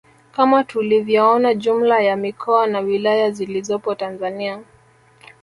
Kama 0.31 0.63
tulivyoona 0.63 1.53
jumla 1.53 1.99
ya 1.99 2.15
mikoa 2.15 2.67
na 2.67 2.79
wilaya 2.79 3.31
zilizopo 3.31 3.95
Tanzania 3.95 4.63